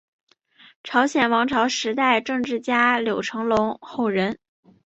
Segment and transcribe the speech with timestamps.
[0.83, 4.39] 朝鲜王朝时代政治家柳成龙后人。